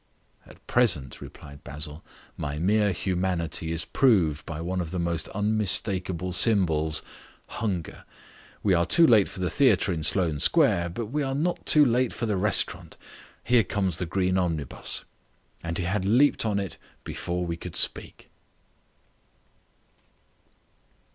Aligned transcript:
"At 0.47 0.65
present," 0.65 1.21
replied 1.21 1.63
Basil, 1.63 2.03
"my 2.35 2.57
mere 2.57 2.91
humanity 2.91 3.71
is 3.71 3.85
proved 3.85 4.43
by 4.47 4.59
one 4.59 4.81
of 4.81 4.89
the 4.89 4.97
most 4.97 5.27
unmistakable 5.27 6.31
symbols 6.31 7.03
hunger. 7.45 8.03
We 8.63 8.73
are 8.73 8.87
too 8.87 9.05
late 9.05 9.27
for 9.29 9.39
the 9.41 9.49
theatre 9.51 9.93
in 9.93 10.01
Sloane 10.01 10.39
Square. 10.39 10.89
But 10.89 11.05
we 11.11 11.21
are 11.21 11.35
not 11.35 11.67
too 11.67 11.85
late 11.85 12.13
for 12.13 12.25
the 12.25 12.35
restaurant. 12.35 12.97
Here 13.43 13.63
comes 13.63 13.97
the 13.99 14.07
green 14.07 14.39
omnibus!" 14.39 15.03
and 15.61 15.77
he 15.77 15.83
had 15.83 16.03
leaped 16.03 16.47
on 16.47 16.57
it 16.59 16.79
before 17.03 17.45
we 17.45 17.55
could 17.55 17.75
speak. 17.75 18.31